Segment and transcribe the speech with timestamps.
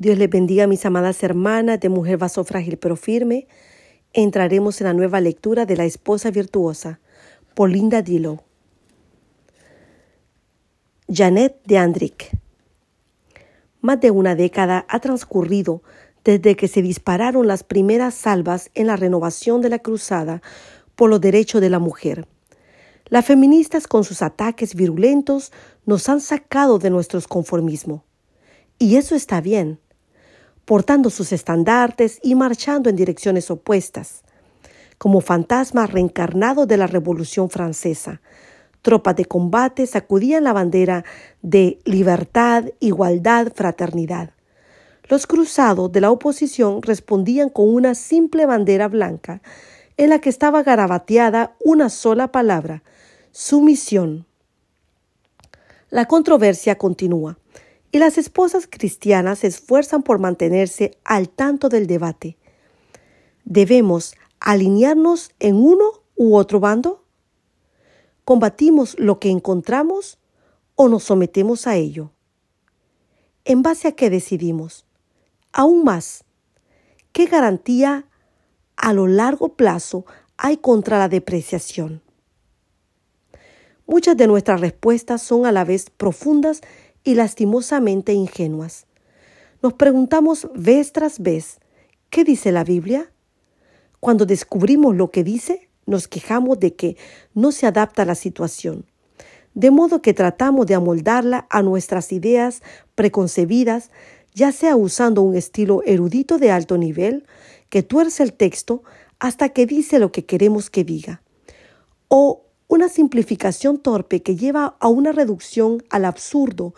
[0.00, 3.46] Dios les bendiga, mis amadas hermanas de Mujer Vaso Frágil pero Firme.
[4.14, 7.00] Entraremos en la nueva lectura de La Esposa Virtuosa,
[7.52, 8.40] por Dillow.
[11.06, 12.30] Janet de Andrick.
[13.82, 15.82] Más de una década ha transcurrido
[16.24, 20.40] desde que se dispararon las primeras salvas en la renovación de la cruzada
[20.94, 22.26] por los derechos de la mujer.
[23.10, 25.52] Las feministas con sus ataques virulentos
[25.84, 28.02] nos han sacado de nuestros conformismo.
[28.78, 29.78] Y eso está bien
[30.64, 34.22] portando sus estandartes y marchando en direcciones opuestas,
[34.98, 38.20] como fantasmas reencarnados de la Revolución Francesa.
[38.82, 41.04] Tropas de combate sacudían la bandera
[41.42, 44.30] de libertad, igualdad, fraternidad.
[45.08, 49.42] Los cruzados de la oposición respondían con una simple bandera blanca
[49.96, 52.82] en la que estaba garabateada una sola palabra,
[53.32, 54.24] sumisión.
[55.90, 57.38] La controversia continúa
[57.92, 62.36] y las esposas cristianas se esfuerzan por mantenerse al tanto del debate.
[63.44, 67.04] ¿Debemos alinearnos en uno u otro bando?
[68.24, 70.18] ¿Combatimos lo que encontramos
[70.76, 72.12] o nos sometemos a ello?
[73.44, 74.84] ¿En base a qué decidimos?
[75.52, 76.24] Aún más,
[77.12, 78.06] ¿qué garantía
[78.76, 82.02] a lo largo plazo hay contra la depreciación?
[83.86, 86.60] Muchas de nuestras respuestas son a la vez profundas
[87.04, 88.86] y lastimosamente ingenuas.
[89.62, 91.58] Nos preguntamos vez tras vez,
[92.08, 93.12] ¿qué dice la Biblia?
[94.00, 96.96] Cuando descubrimos lo que dice, nos quejamos de que
[97.34, 98.86] no se adapta a la situación,
[99.54, 102.62] de modo que tratamos de amoldarla a nuestras ideas
[102.94, 103.90] preconcebidas,
[104.32, 107.26] ya sea usando un estilo erudito de alto nivel,
[107.68, 108.82] que tuerce el texto
[109.18, 111.22] hasta que dice lo que queremos que diga,
[112.08, 116.72] o una simplificación torpe que lleva a una reducción al absurdo.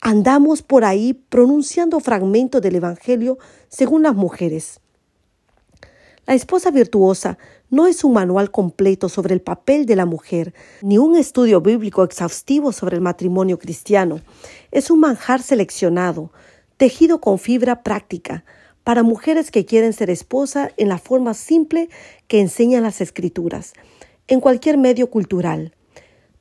[0.00, 4.80] Andamos por ahí pronunciando fragmentos del Evangelio según las mujeres.
[6.26, 7.38] La esposa virtuosa
[7.70, 10.52] no es un manual completo sobre el papel de la mujer,
[10.82, 14.20] ni un estudio bíblico exhaustivo sobre el matrimonio cristiano.
[14.72, 16.32] Es un manjar seleccionado,
[16.76, 18.44] tejido con fibra práctica,
[18.82, 21.88] para mujeres que quieren ser esposa en la forma simple
[22.26, 23.74] que enseñan las escrituras
[24.28, 25.74] en cualquier medio cultural.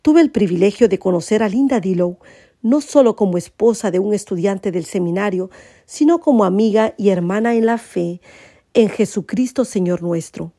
[0.01, 2.17] Tuve el privilegio de conocer a Linda Dillow
[2.61, 5.49] no solo como esposa de un estudiante del seminario,
[5.85, 8.21] sino como amiga y hermana en la fe
[8.73, 10.53] en Jesucristo Señor nuestro.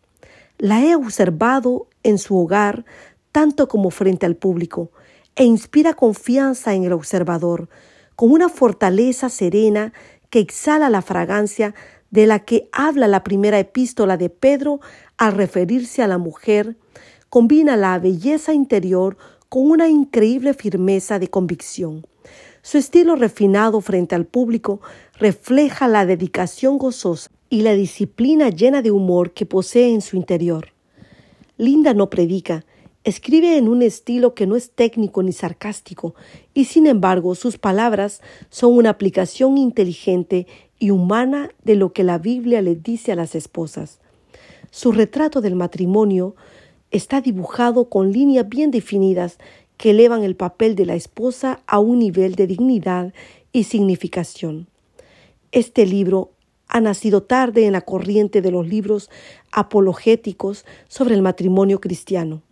[0.59, 2.85] La he observado en su hogar
[3.33, 4.93] tanto como frente al público,
[5.35, 7.69] e inspira confianza en el observador,
[8.15, 9.93] con una fortaleza serena
[10.31, 11.75] que exhala la fragancia
[12.13, 14.79] de la que habla la primera epístola de Pedro
[15.17, 16.77] al referirse a la mujer
[17.35, 19.17] combina la belleza interior
[19.49, 22.07] con una increíble firmeza de convicción.
[22.63, 24.81] Su estilo refinado frente al público
[25.19, 30.69] refleja la dedicación gozosa y la disciplina llena de humor que posee en su interior.
[31.57, 32.65] Linda no predica,
[33.03, 36.15] escribe en un estilo que no es técnico ni sarcástico,
[36.55, 40.47] y sin embargo sus palabras son una aplicación inteligente
[40.79, 43.99] y humana de lo que la Biblia le dice a las esposas.
[44.71, 46.37] Su retrato del matrimonio
[46.95, 49.39] está dibujado con líneas bien definidas
[49.77, 53.13] que elevan el papel de la esposa a un nivel de dignidad
[53.53, 54.69] y significación.
[55.51, 56.31] Este libro
[56.69, 59.11] ha nacido tarde en la corriente de los libros
[59.51, 62.43] apologéticos sobre el matrimonio cristiano.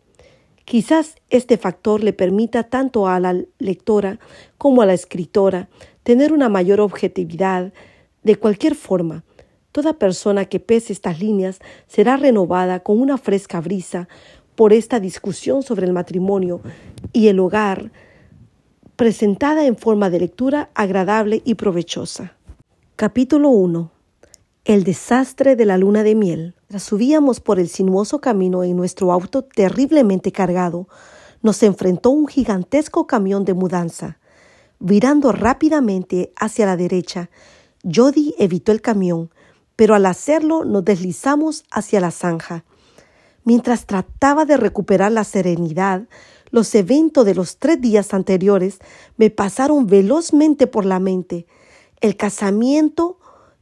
[0.65, 4.19] Quizás este factor le permita tanto a la lectora
[4.59, 5.69] como a la escritora
[6.03, 7.73] tener una mayor objetividad.
[8.25, 9.25] De cualquier forma,
[9.73, 14.07] Toda persona que pese estas líneas será renovada con una fresca brisa
[14.55, 16.61] por esta discusión sobre el matrimonio
[17.15, 17.91] y el hogar,
[18.97, 22.37] presentada en forma de lectura agradable y provechosa.
[22.97, 23.91] Capítulo 1.
[24.67, 26.55] El desastre de la luna de miel.
[26.69, 30.87] Tras subíamos por el sinuoso camino en nuestro auto terriblemente cargado,
[31.41, 34.19] nos enfrentó un gigantesco camión de mudanza.
[34.79, 37.31] Virando rápidamente hacia la derecha,
[37.83, 39.31] Jody evitó el camión,
[39.83, 42.65] pero al hacerlo nos deslizamos hacia la zanja.
[43.43, 46.05] Mientras trataba de recuperar la serenidad,
[46.51, 48.79] los eventos de los tres días anteriores
[49.17, 51.49] me pasaron velozmente por la mente.
[52.01, 53.19] El casamiento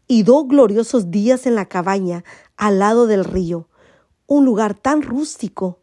[0.08, 2.22] y dos gloriosos días en la cabaña
[2.58, 3.70] al lado del río,
[4.26, 5.78] un lugar tan rústico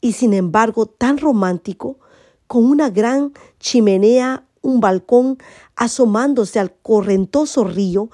[0.00, 2.00] y sin embargo tan romántico,
[2.48, 5.38] con una gran chimenea, un balcón
[5.76, 8.10] asomándose al correntoso río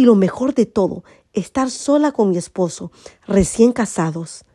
[0.00, 1.04] y lo mejor de todo,
[1.34, 2.90] estar sola con mi esposo,
[3.26, 4.46] recién casados.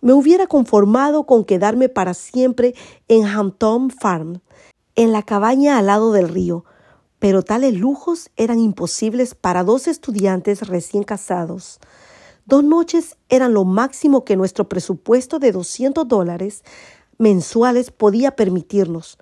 [0.00, 2.74] Me hubiera conformado con quedarme para siempre
[3.06, 4.40] en Hampton Farm,
[4.94, 6.64] en la cabaña al lado del río,
[7.18, 11.80] Pero tales lujos eran imposibles para dos estudiantes recién casados.
[12.46, 16.62] Dos noches eran lo máximo que nuestro presupuesto de 200 dólares
[17.18, 19.18] mensuales podía permitirnos.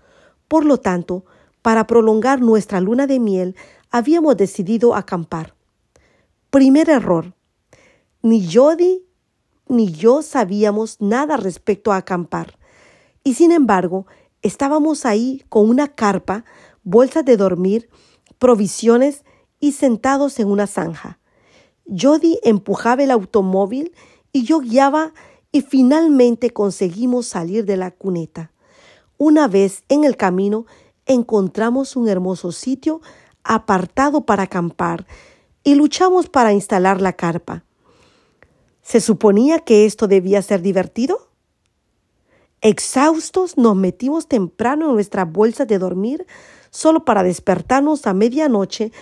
[0.47, 1.25] Por lo tanto,
[1.63, 3.57] para prolongar nuestra luna de miel,
[3.91, 5.56] habíamos decidido acampar.
[6.57, 7.35] Primer error.
[8.23, 9.05] Ni Jody
[9.69, 12.59] ni yo sabíamos nada respecto a acampar.
[13.23, 14.07] Y sin embargo,
[14.41, 16.47] estábamos ahí con una carpa,
[16.83, 17.91] bolsas de dormir,
[18.39, 19.23] provisiones
[19.61, 21.19] y sentados en una zanja.
[21.85, 23.93] Jody empujaba el automóvil
[24.33, 25.13] y yo guiaba
[25.53, 28.51] y finalmente conseguimos salir de la cuneta.
[29.19, 30.65] Una vez en el camino
[31.05, 33.03] encontramos un hermoso sitio
[33.45, 35.07] apartado para acampar
[35.67, 37.65] y luchamos para instalar la carpa.
[38.83, 41.29] ¿Se suponía que esto debía ser divertido?
[42.61, 46.25] Exhaustos nos metimos temprano en nuestra bolsa de dormir
[46.71, 48.93] solo para despertarnos a medianoche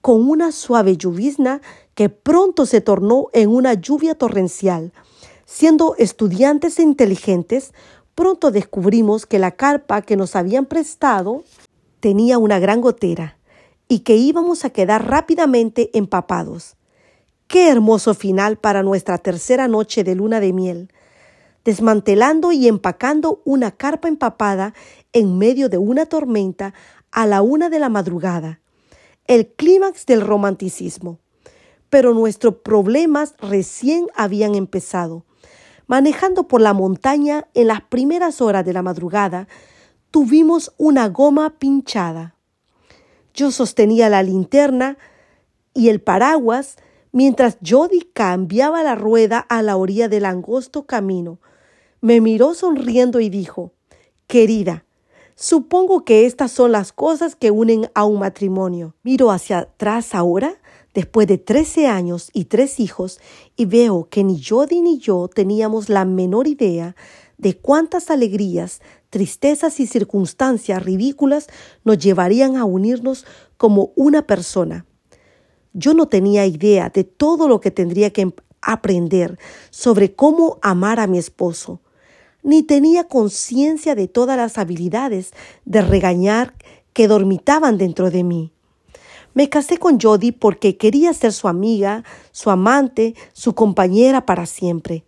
[0.00, 1.60] con una suave llovizna
[1.96, 4.92] que pronto se tornó en una lluvia torrencial.
[5.46, 7.74] Siendo estudiantes inteligentes,
[8.14, 11.42] pronto descubrimos que la carpa que nos habían prestado
[11.98, 13.36] tenía una gran gotera
[13.88, 16.76] y que íbamos a quedar rápidamente empapados.
[17.46, 20.90] Qué hermoso final para nuestra tercera noche de luna de miel,
[21.64, 24.74] desmantelando y empacando una carpa empapada
[25.12, 26.72] en medio de una tormenta
[27.10, 28.60] a la una de la madrugada,
[29.26, 31.18] el clímax del romanticismo.
[31.90, 35.26] Pero nuestros problemas recién habían empezado.
[35.86, 39.46] Manejando por la montaña en las primeras horas de la madrugada,
[40.10, 42.34] tuvimos una goma pinchada.
[43.34, 44.98] Yo sostenía la linterna
[45.74, 46.76] y el paraguas
[47.12, 51.38] mientras Jody cambiaba la rueda a la orilla del angosto camino.
[52.00, 53.72] Me miró sonriendo y dijo,
[54.26, 54.84] Querida,
[55.34, 58.94] supongo que estas son las cosas que unen a un matrimonio.
[59.02, 60.56] Miro hacia atrás ahora,
[60.94, 63.20] después de trece años y tres hijos,
[63.56, 66.96] y veo que ni Jody ni yo teníamos la menor idea
[67.38, 68.80] de cuántas alegrías,
[69.10, 71.48] tristezas y circunstancias ridículas
[71.84, 73.26] nos llevarían a unirnos
[73.56, 74.86] como una persona.
[75.72, 79.38] Yo no tenía idea de todo lo que tendría que aprender
[79.70, 81.80] sobre cómo amar a mi esposo,
[82.42, 85.32] ni tenía conciencia de todas las habilidades
[85.64, 86.54] de regañar
[86.92, 88.52] que dormitaban dentro de mí.
[89.34, 95.04] Me casé con Jody porque quería ser su amiga, su amante, su compañera para siempre.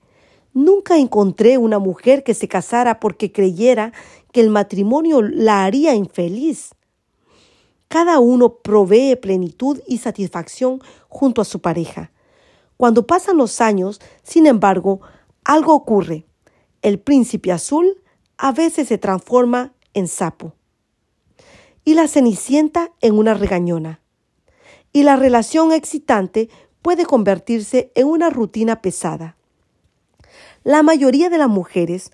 [0.54, 3.92] Nunca encontré una mujer que se casara porque creyera
[4.32, 6.74] que el matrimonio la haría infeliz.
[7.88, 12.12] Cada uno provee plenitud y satisfacción junto a su pareja.
[12.76, 15.00] Cuando pasan los años, sin embargo,
[15.44, 16.24] algo ocurre.
[16.82, 18.02] El príncipe azul
[18.36, 20.54] a veces se transforma en sapo
[21.84, 24.00] y la cenicienta en una regañona.
[24.92, 26.48] Y la relación excitante
[26.82, 29.36] puede convertirse en una rutina pesada.
[30.64, 32.10] La mayoría de las mujeres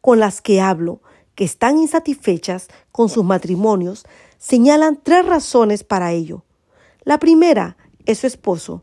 [0.00, 1.00] con las que hablo
[1.36, 4.04] que están insatisfechas con sus matrimonios
[4.36, 6.44] señalan tres razones para ello.
[7.04, 8.82] La primera es su esposo.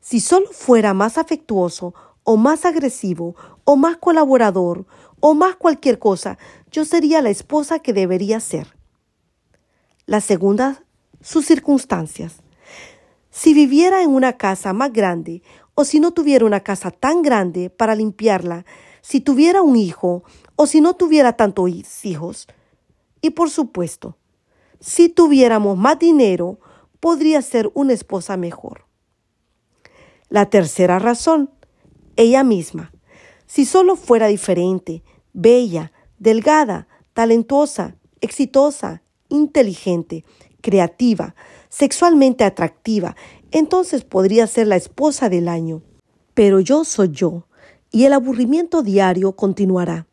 [0.00, 1.94] Si solo fuera más afectuoso
[2.24, 4.84] o más agresivo o más colaborador
[5.20, 6.36] o más cualquier cosa,
[6.72, 8.76] yo sería la esposa que debería ser.
[10.06, 10.82] La segunda,
[11.20, 12.42] sus circunstancias.
[13.30, 15.42] Si viviera en una casa más grande
[15.74, 18.64] o si no tuviera una casa tan grande para limpiarla,
[19.00, 20.24] si tuviera un hijo
[20.56, 21.70] o si no tuviera tantos
[22.04, 22.46] hijos.
[23.20, 24.16] Y por supuesto,
[24.80, 26.58] si tuviéramos más dinero,
[27.00, 28.86] podría ser una esposa mejor.
[30.28, 31.50] La tercera razón,
[32.16, 32.92] ella misma.
[33.46, 35.02] Si solo fuera diferente,
[35.32, 40.24] bella, delgada, talentosa, exitosa, inteligente,
[40.60, 41.34] creativa,
[41.68, 43.16] sexualmente atractiva,
[43.54, 45.80] entonces podría ser la esposa del año.
[46.34, 47.46] Pero yo soy yo,
[47.92, 50.08] y el aburrimiento diario continuará.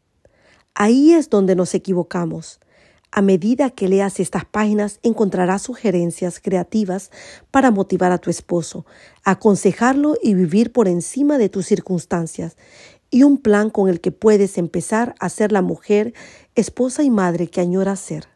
[0.75, 2.59] Ahí es donde nos equivocamos.
[3.11, 7.09] A medida que leas estas páginas encontrarás sugerencias creativas
[7.49, 8.85] para motivar a tu esposo,
[9.23, 12.57] aconsejarlo y vivir por encima de tus circunstancias,
[13.09, 16.13] y un plan con el que puedes empezar a ser la mujer,
[16.53, 18.30] esposa y madre que añoras ser.